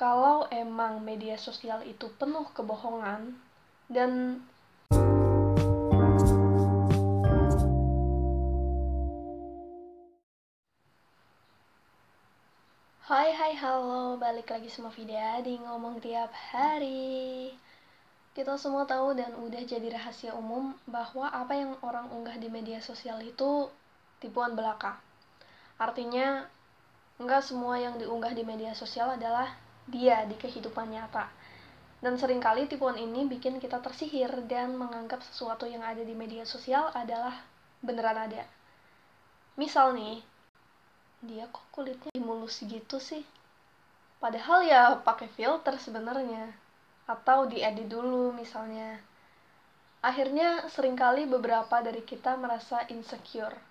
[0.00, 3.36] kalau emang media sosial itu penuh kebohongan
[3.92, 4.40] dan
[13.04, 17.52] Hai hai halo, balik lagi sama Vida di ngomong tiap hari.
[18.32, 22.80] Kita semua tahu dan udah jadi rahasia umum bahwa apa yang orang unggah di media
[22.80, 23.68] sosial itu
[24.22, 24.96] tipuan belaka.
[25.76, 26.46] Artinya,
[27.18, 29.58] nggak semua yang diunggah di media sosial adalah
[29.90, 31.26] dia di kehidupan nyata.
[32.00, 36.48] Dan sering kali tipuan ini bikin kita tersihir dan menganggap sesuatu yang ada di media
[36.48, 37.36] sosial adalah
[37.84, 38.48] beneran ada.
[39.60, 40.24] Misal nih,
[41.20, 43.20] dia kok kulitnya mulus gitu sih?
[44.16, 46.48] Padahal ya pakai filter sebenarnya.
[47.04, 48.96] Atau diedit dulu misalnya.
[50.00, 53.69] Akhirnya sering kali beberapa dari kita merasa insecure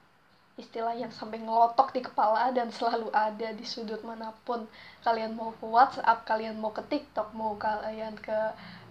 [0.59, 4.67] istilah yang sampai ngelotok di kepala dan selalu ada di sudut mana pun
[5.07, 8.39] kalian mau ke WhatsApp, kalian mau ke TikTok, mau kalian ke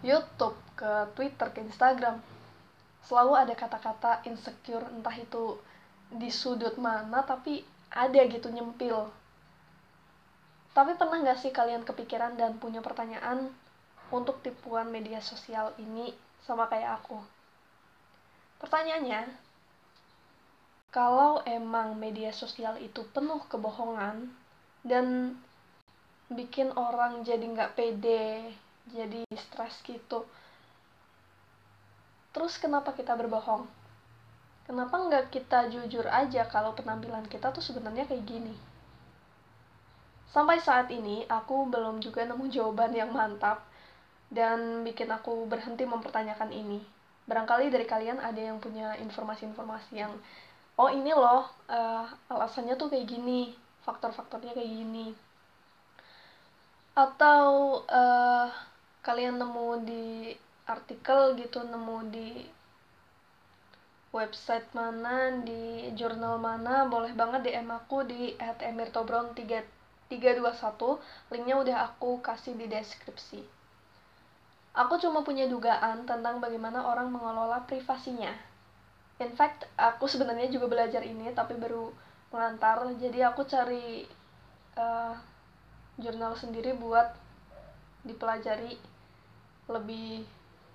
[0.00, 2.18] YouTube, ke Twitter, ke Instagram
[3.09, 5.56] selalu ada kata-kata insecure entah itu
[6.12, 9.09] di sudut mana tapi ada gitu nyempil
[10.76, 13.50] tapi pernah gak sih kalian kepikiran dan punya pertanyaan
[14.15, 16.15] untuk tipuan media sosial ini
[16.46, 17.18] sama kayak aku?
[18.62, 19.26] Pertanyaannya,
[20.99, 24.35] kalau emang media sosial itu penuh kebohongan
[24.82, 25.38] dan
[26.27, 28.51] bikin orang jadi nggak pede,
[28.90, 30.27] jadi stres gitu.
[32.35, 33.71] Terus kenapa kita berbohong?
[34.66, 38.59] Kenapa nggak kita jujur aja kalau penampilan kita tuh sebenarnya kayak gini?
[40.35, 43.62] Sampai saat ini aku belum juga nemu jawaban yang mantap
[44.35, 46.83] dan bikin aku berhenti mempertanyakan ini.
[47.30, 50.10] Barangkali dari kalian ada yang punya informasi-informasi yang
[50.79, 53.51] oh ini loh uh, alasannya tuh kayak gini
[53.82, 55.07] faktor-faktornya kayak gini.
[56.93, 58.48] Atau uh,
[59.01, 60.06] kalian nemu di
[60.68, 62.30] artikel gitu nemu di
[64.12, 70.12] website mana di jurnal mana boleh banget DM aku di @emirtobron 321
[71.33, 73.41] linknya udah aku kasih di deskripsi.
[74.77, 78.47] Aku cuma punya dugaan tentang bagaimana orang mengelola privasinya
[79.19, 81.91] in fact aku sebenarnya juga belajar ini tapi baru
[82.31, 82.87] mengantar.
[82.99, 84.06] Jadi aku cari
[84.79, 85.15] uh,
[85.99, 87.11] jurnal sendiri buat
[88.07, 88.78] dipelajari
[89.69, 90.23] lebih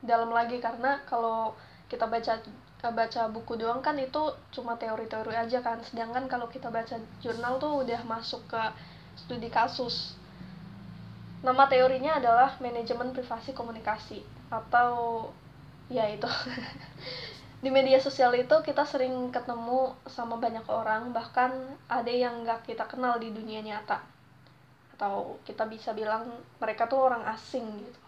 [0.03, 0.59] dalam lagi.
[0.59, 1.55] Karena kalau
[1.87, 2.41] kita baca
[2.83, 5.79] baca buku doang kan itu cuma teori-teori aja kan.
[5.87, 8.61] Sedangkan kalau kita baca jurnal tuh udah masuk ke
[9.15, 10.19] studi kasus.
[11.43, 15.27] Nama teorinya adalah manajemen privasi komunikasi atau
[15.91, 16.23] ya itu
[17.63, 21.55] di media sosial itu kita sering ketemu sama banyak orang bahkan
[21.87, 24.03] ada yang nggak kita kenal di dunia nyata.
[24.99, 26.27] Atau kita bisa bilang
[26.59, 27.99] mereka tuh orang asing gitu.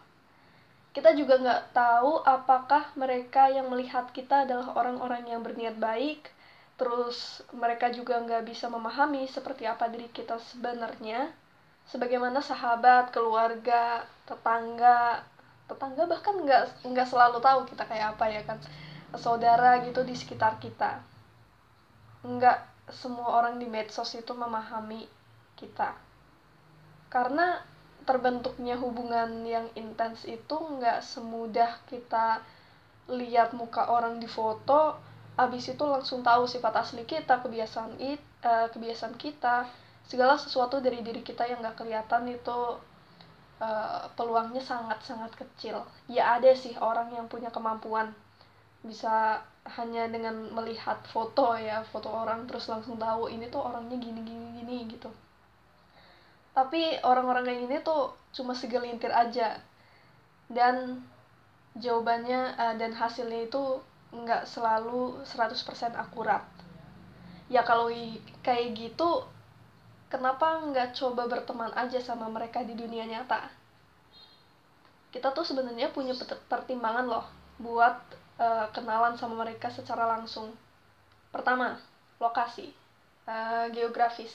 [0.91, 6.35] Kita juga nggak tahu apakah mereka yang melihat kita adalah orang-orang yang berniat baik
[6.75, 11.31] terus mereka juga nggak bisa memahami seperti apa diri kita sebenarnya
[11.87, 15.23] sebagaimana sahabat keluarga tetangga.
[15.71, 18.59] Tetangga bahkan nggak nggak selalu tahu kita kayak apa ya kan
[19.17, 21.01] saudara gitu di sekitar kita.
[22.25, 22.59] Nggak
[22.91, 25.05] semua orang di medsos itu memahami
[25.57, 25.95] kita.
[27.09, 27.61] Karena
[28.05, 32.43] terbentuknya hubungan yang intens itu nggak semudah kita
[33.09, 34.97] lihat muka orang di foto
[35.35, 39.67] abis itu langsung tahu sifat asli kita kebiasaan it uh, kebiasaan kita.
[40.05, 42.59] Segala sesuatu dari diri kita yang nggak kelihatan itu
[43.59, 45.83] uh, peluangnya sangat sangat kecil.
[46.07, 48.15] Ya ada sih orang yang punya kemampuan
[48.85, 54.21] bisa hanya dengan melihat foto ya foto orang terus langsung tahu ini tuh orangnya gini
[54.21, 55.09] gini gini gitu.
[56.55, 59.59] Tapi orang-orang kayak gini tuh cuma segelintir aja.
[60.47, 61.03] Dan
[61.75, 63.83] jawabannya uh, dan hasilnya itu
[64.15, 66.45] nggak selalu 100% akurat.
[67.51, 67.91] Ya kalau
[68.39, 69.27] kayak gitu
[70.07, 73.51] kenapa nggak coba berteman aja sama mereka di dunia nyata?
[75.11, 76.15] Kita tuh sebenarnya punya
[76.47, 77.27] pertimbangan loh
[77.59, 77.99] buat
[78.39, 80.51] uh, kenalan sama mereka secara langsung.
[81.31, 81.79] Pertama,
[82.19, 82.71] lokasi,
[83.27, 84.31] uh, geografis.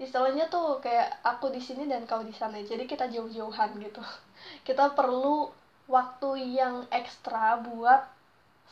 [0.00, 4.00] Istilahnya tuh kayak aku di sini dan kau di sana, jadi kita jauh-jauhan gitu.
[4.66, 5.52] Kita perlu
[5.84, 8.08] waktu yang ekstra buat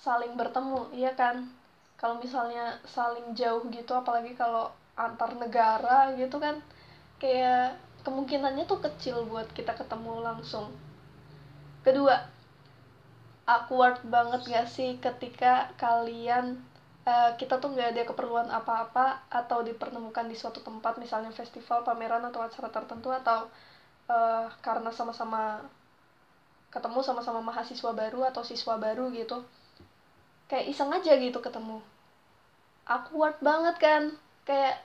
[0.00, 1.44] saling bertemu, iya kan?
[2.00, 6.64] Kalau misalnya saling jauh gitu, apalagi kalau antar negara gitu kan,
[7.20, 7.76] kayak
[8.06, 10.72] kemungkinannya tuh kecil buat kita ketemu langsung.
[11.84, 12.37] Kedua,
[13.48, 16.60] awkward banget gak sih ketika kalian
[17.08, 22.22] uh, kita tuh nggak ada keperluan apa-apa atau dipertemukan di suatu tempat misalnya festival pameran
[22.28, 23.48] atau acara tertentu atau
[24.12, 25.64] uh, karena sama-sama
[26.68, 29.40] ketemu sama-sama mahasiswa baru atau siswa baru gitu
[30.48, 31.78] kayak iseng aja gitu ketemu.
[32.88, 34.02] Awkward banget kan?
[34.48, 34.80] Kayak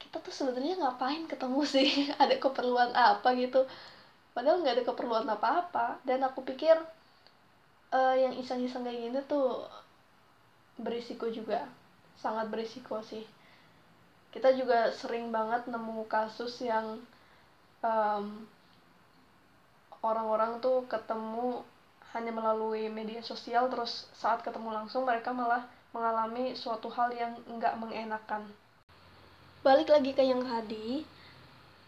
[0.00, 1.88] kita tuh sebenarnya ngapain ketemu sih?
[2.22, 3.68] Ada keperluan apa gitu?
[4.32, 6.00] Padahal nggak ada keperluan apa-apa.
[6.08, 6.72] Dan aku pikir
[7.92, 9.68] uh, yang iseng-iseng kayak gini tuh
[10.80, 11.68] berisiko juga.
[12.18, 13.22] Sangat berisiko sih.
[14.32, 16.98] Kita juga sering banget nemu kasus yang
[17.84, 18.48] um,
[20.00, 21.60] orang-orang tuh ketemu
[22.16, 27.76] hanya melalui media sosial terus saat ketemu langsung mereka malah mengalami suatu hal yang nggak
[27.76, 28.48] mengenakan.
[29.62, 31.04] Balik lagi ke yang tadi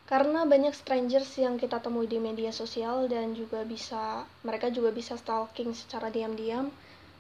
[0.05, 5.17] karena banyak strangers yang kita temui di media sosial dan juga bisa mereka juga bisa
[5.17, 6.69] stalking secara diam-diam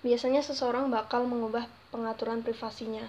[0.05, 3.09] biasanya seseorang bakal mengubah pengaturan privasinya.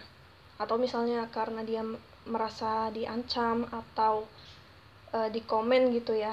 [0.56, 1.83] Atau misalnya karena dia
[2.24, 4.24] merasa diancam atau
[5.12, 6.31] uh, di komen gitu ya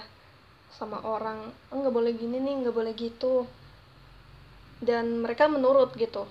[0.73, 3.51] sama orang oh, nggak boleh gini nih nggak boleh gitu.
[4.79, 6.31] Dan mereka menurut gitu.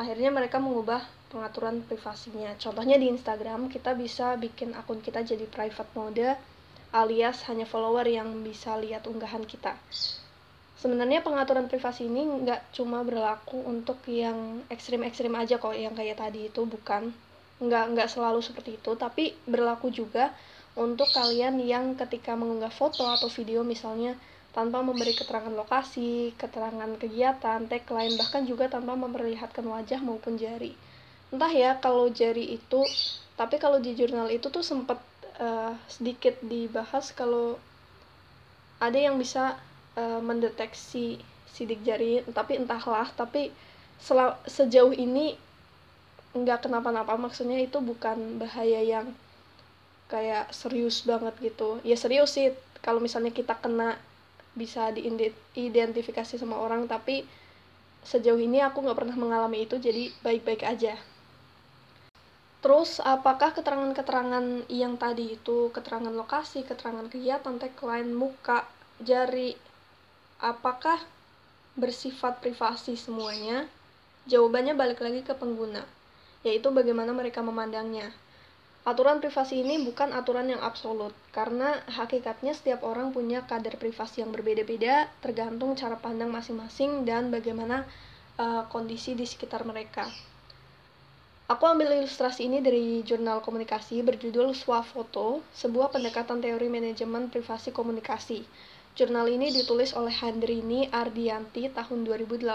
[0.00, 2.54] Akhirnya mereka mengubah pengaturan privasinya.
[2.62, 6.38] Contohnya di Instagram, kita bisa bikin akun kita jadi private mode
[6.94, 9.74] alias hanya follower yang bisa lihat unggahan kita.
[10.78, 16.46] Sebenarnya pengaturan privasi ini nggak cuma berlaku untuk yang ekstrim-ekstrim aja kok, yang kayak tadi
[16.46, 17.10] itu bukan.
[17.58, 20.30] Nggak, nggak selalu seperti itu, tapi berlaku juga
[20.78, 24.14] untuk kalian yang ketika mengunggah foto atau video misalnya
[24.54, 30.78] tanpa memberi keterangan lokasi, keterangan kegiatan, tagline, bahkan juga tanpa memperlihatkan wajah maupun jari
[31.34, 32.86] entah ya kalau jari itu
[33.34, 35.02] tapi kalau di jurnal itu tuh sempat
[35.42, 37.58] uh, sedikit dibahas kalau
[38.78, 39.58] ada yang bisa
[39.98, 41.18] uh, mendeteksi
[41.50, 43.50] sidik jari tapi entahlah tapi
[44.46, 45.34] sejauh ini
[46.34, 49.06] nggak kenapa-napa maksudnya itu bukan bahaya yang
[50.10, 51.78] kayak serius banget gitu.
[51.86, 52.50] Ya serius sih
[52.82, 53.96] kalau misalnya kita kena
[54.54, 57.26] bisa diidentifikasi sama orang tapi
[58.04, 60.94] sejauh ini aku nggak pernah mengalami itu jadi baik-baik aja
[62.64, 68.64] Terus apakah keterangan-keterangan yang tadi itu keterangan lokasi, keterangan kegiatan, tagline, muka,
[69.04, 69.52] jari,
[70.40, 70.96] apakah
[71.76, 73.68] bersifat privasi semuanya?
[74.24, 75.84] Jawabannya balik lagi ke pengguna,
[76.40, 78.08] yaitu bagaimana mereka memandangnya.
[78.88, 84.32] Aturan privasi ini bukan aturan yang absolut, karena hakikatnya setiap orang punya kadar privasi yang
[84.32, 87.84] berbeda-beda, tergantung cara pandang masing-masing dan bagaimana
[88.40, 90.08] uh, kondisi di sekitar mereka.
[91.44, 98.48] Aku ambil ilustrasi ini dari jurnal komunikasi berjudul Swafoto, sebuah pendekatan teori manajemen privasi komunikasi.
[98.96, 102.48] Jurnal ini ditulis oleh Handrini Ardianti tahun 2018.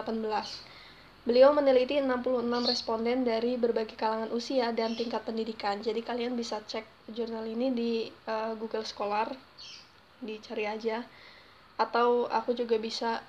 [1.21, 5.77] Beliau meneliti 66 responden dari berbagai kalangan usia dan tingkat pendidikan.
[5.85, 7.91] Jadi kalian bisa cek jurnal ini di
[8.25, 9.29] uh, Google Scholar,
[10.17, 11.05] dicari aja.
[11.77, 13.21] Atau aku juga bisa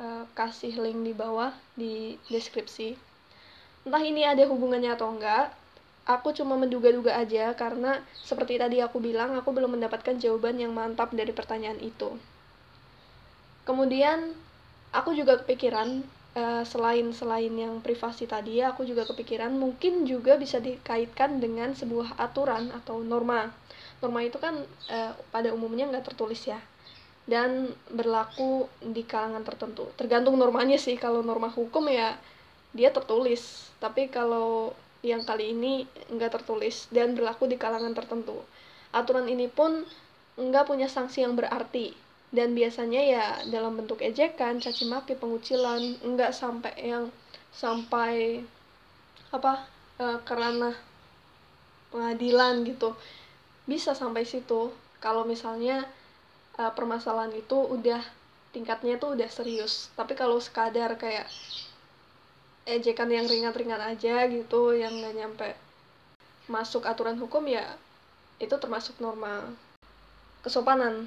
[0.00, 3.11] uh, kasih link di bawah di deskripsi
[3.82, 5.50] entah ini ada hubungannya atau enggak
[6.06, 11.14] aku cuma menduga-duga aja karena seperti tadi aku bilang aku belum mendapatkan jawaban yang mantap
[11.14, 12.18] dari pertanyaan itu.
[13.62, 14.34] Kemudian
[14.90, 16.02] aku juga kepikiran
[16.34, 22.18] uh, selain selain yang privasi tadi aku juga kepikiran mungkin juga bisa dikaitkan dengan sebuah
[22.18, 23.54] aturan atau norma.
[24.02, 24.58] Norma itu kan
[24.90, 26.58] uh, pada umumnya nggak tertulis ya
[27.22, 29.86] dan berlaku di kalangan tertentu.
[29.94, 32.18] Tergantung normanya sih kalau norma hukum ya
[32.72, 33.68] dia tertulis.
[33.78, 38.40] Tapi kalau yang kali ini nggak tertulis dan berlaku di kalangan tertentu.
[38.92, 39.84] Aturan ini pun
[40.38, 41.92] nggak punya sanksi yang berarti.
[42.32, 47.12] Dan biasanya ya dalam bentuk ejekan, caci maki, pengucilan, nggak sampai yang
[47.52, 48.40] sampai
[49.28, 49.68] apa
[50.00, 50.72] e, kerana
[51.92, 52.96] pengadilan gitu.
[53.68, 54.72] Bisa sampai situ.
[54.96, 55.84] Kalau misalnya
[56.56, 58.00] e, permasalahan itu udah
[58.56, 59.92] tingkatnya itu udah serius.
[59.92, 61.28] Tapi kalau sekadar kayak
[62.68, 65.48] ejekan yang ringan-ringan aja gitu yang nggak nyampe
[66.50, 67.64] masuk aturan hukum ya
[68.42, 69.46] itu termasuk norma
[70.42, 71.06] kesopanan.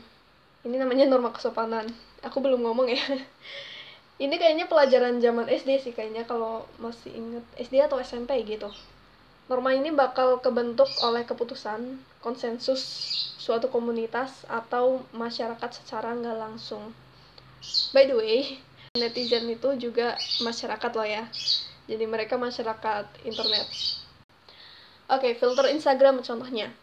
[0.63, 1.91] Ini namanya norma kesopanan.
[2.23, 2.99] Aku belum ngomong ya.
[4.23, 8.71] Ini kayaknya pelajaran zaman SD sih kayaknya kalau masih inget SD atau SMP gitu.
[9.51, 12.81] Norma ini bakal kebentuk oleh keputusan konsensus
[13.35, 16.95] suatu komunitas atau masyarakat secara nggak langsung.
[17.91, 18.63] By the way
[18.95, 21.23] netizen itu juga masyarakat loh ya.
[21.85, 23.67] Jadi mereka masyarakat internet.
[25.05, 26.73] Oke okay, filter Instagram contohnya.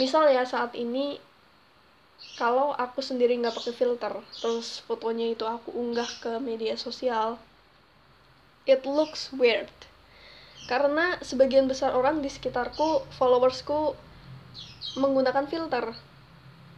[0.00, 1.20] Misal ya saat ini
[2.34, 4.10] kalau aku sendiri nggak pakai filter
[4.42, 7.38] terus fotonya itu aku unggah ke media sosial
[8.64, 9.70] it looks weird.
[10.64, 13.92] Karena sebagian besar orang di sekitarku followersku
[14.96, 15.92] menggunakan filter.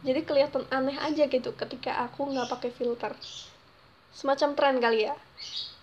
[0.03, 3.15] Jadi kelihatan aneh aja gitu ketika aku nggak pakai filter
[4.17, 5.13] semacam tren kali ya.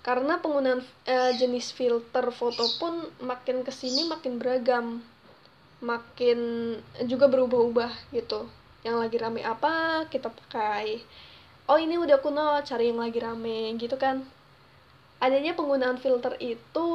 [0.02, 5.00] Karena penggunaan e, jenis filter foto pun makin ke sini makin beragam.
[5.78, 6.38] Makin
[7.06, 8.50] juga berubah-ubah gitu.
[8.82, 10.98] Yang lagi rame apa kita pakai.
[11.70, 14.26] Oh ini udah kuno cari yang lagi rame gitu kan.
[15.22, 16.88] Adanya penggunaan filter itu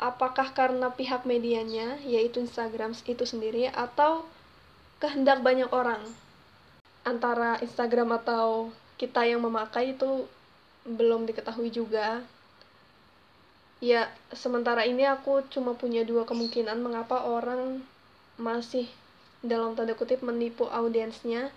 [0.00, 4.24] apakah karena pihak medianya yaitu Instagram itu sendiri atau
[5.02, 6.00] kehendak banyak orang?
[7.04, 10.24] Antara Instagram atau kita yang memakai itu
[10.86, 12.24] belum diketahui juga
[13.82, 17.84] ya sementara ini aku cuma punya dua kemungkinan mengapa orang
[18.40, 18.88] masih
[19.44, 21.52] dalam tanda kutip menipu audiensnya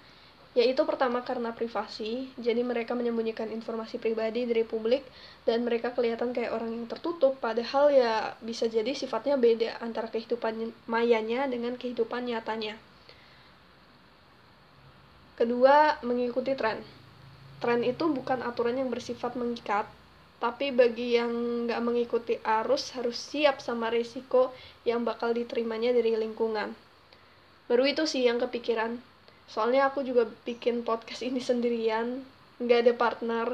[0.58, 5.06] yaitu pertama karena privasi, jadi mereka menyembunyikan informasi pribadi dari publik
[5.46, 10.74] dan mereka kelihatan kayak orang yang tertutup, padahal ya bisa jadi sifatnya beda antara kehidupan
[10.90, 12.82] mayanya dengan kehidupan nyatanya.
[15.38, 16.82] Kedua, mengikuti tren.
[17.60, 19.84] Tren itu bukan aturan yang bersifat mengikat,
[20.40, 24.56] tapi bagi yang nggak mengikuti arus harus siap sama risiko
[24.88, 26.72] yang bakal diterimanya dari lingkungan.
[27.68, 28.98] Baru itu sih yang kepikiran,
[29.52, 32.24] soalnya aku juga bikin podcast ini sendirian
[32.64, 33.48] nggak ada partner.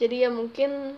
[0.00, 0.96] Jadi ya mungkin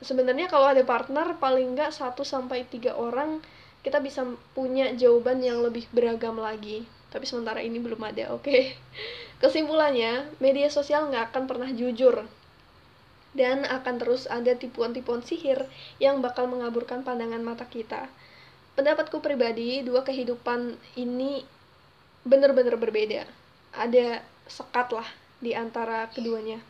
[0.00, 3.44] sebenarnya kalau ada partner paling nggak satu sampai tiga orang
[3.84, 4.24] kita bisa
[4.56, 8.74] punya jawaban yang lebih beragam lagi tapi sementara ini belum ada oke okay?
[9.42, 12.26] kesimpulannya media sosial nggak akan pernah jujur
[13.34, 15.70] dan akan terus ada tipuan-tipuan sihir
[16.02, 18.10] yang bakal mengaburkan pandangan mata kita
[18.74, 21.46] pendapatku pribadi dua kehidupan ini
[22.26, 23.22] benar-benar berbeda
[23.74, 25.08] ada sekat lah
[25.42, 26.62] di antara keduanya.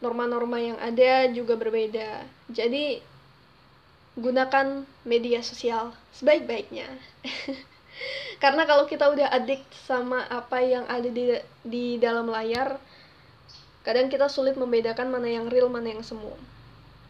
[0.00, 2.24] Norma-norma yang ada juga berbeda.
[2.48, 3.00] Jadi
[4.16, 6.88] gunakan media sosial sebaik-baiknya.
[8.40, 12.80] Karena kalau kita udah adik sama apa yang ada di di dalam layar,
[13.84, 16.32] kadang kita sulit membedakan mana yang real, mana yang semu.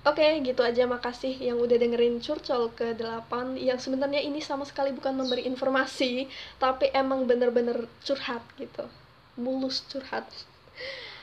[0.01, 4.97] Oke, okay, gitu aja makasih yang udah dengerin curcol ke-8 yang sebenarnya ini sama sekali
[4.97, 6.25] bukan memberi informasi,
[6.57, 8.89] tapi emang bener-bener curhat gitu
[9.41, 10.29] mulus curhat.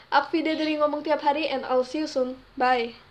[0.10, 2.40] Aku video dari ngomong tiap hari and I'll see you soon.
[2.58, 3.07] Bye.